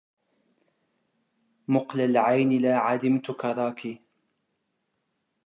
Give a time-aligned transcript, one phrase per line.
[1.67, 4.01] مقل العين لا عدمت كراك